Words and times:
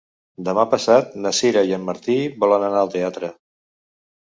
Demà 0.45 0.63
passat 0.71 1.11
na 1.25 1.33
Sira 1.41 1.63
i 1.73 1.77
en 1.77 1.85
Martí 1.91 2.17
volen 2.47 2.67
anar 2.71 2.83
al 2.83 2.93
teatre. 2.99 3.33